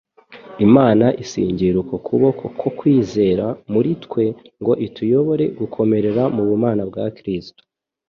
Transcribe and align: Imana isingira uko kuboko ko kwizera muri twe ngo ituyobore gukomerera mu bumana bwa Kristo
Imana 0.65 1.05
isingira 1.23 1.75
uko 1.83 1.95
kuboko 2.07 2.43
ko 2.59 2.67
kwizera 2.77 3.45
muri 3.73 3.91
twe 4.03 4.23
ngo 4.61 4.73
ituyobore 4.87 5.45
gukomerera 5.59 6.23
mu 6.35 6.43
bumana 6.49 6.83
bwa 6.89 7.05
Kristo 7.17 7.61